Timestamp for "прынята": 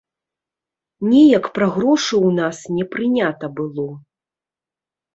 2.97-3.55